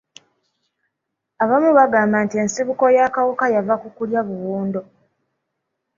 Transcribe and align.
Abamu 1.43 1.69
bagamba 1.77 2.17
nti 2.25 2.35
ensibuko 2.43 2.85
y'akawuka 2.97 3.45
yava 3.55 3.75
ku 3.81 3.87
kulya 3.95 4.21
buwundo. 4.27 4.81